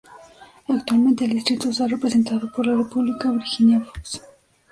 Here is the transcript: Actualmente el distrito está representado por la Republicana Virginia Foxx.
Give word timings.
Actualmente 0.67 1.25
el 1.25 1.33
distrito 1.33 1.69
está 1.69 1.85
representado 1.87 2.51
por 2.51 2.65
la 2.65 2.73
Republicana 2.75 3.33
Virginia 3.37 3.81
Foxx. 3.81 4.19